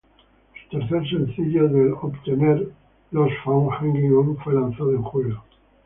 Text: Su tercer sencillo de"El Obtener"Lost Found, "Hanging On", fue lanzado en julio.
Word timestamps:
Su 0.71 0.79
tercer 0.79 1.07
sencillo 1.09 1.69
de"El 1.69 1.91
Obtener"Lost 1.93 3.33
Found, 3.45 3.69
"Hanging 3.69 4.11
On", 4.15 4.35
fue 4.37 4.55
lanzado 4.55 4.93
en 4.93 5.03
julio. 5.03 5.43